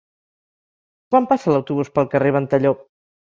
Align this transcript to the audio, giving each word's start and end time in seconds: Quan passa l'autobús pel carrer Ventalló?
Quan 1.11 1.27
passa 1.33 1.53
l'autobús 1.55 1.93
pel 1.99 2.09
carrer 2.15 2.35
Ventalló? 2.39 2.73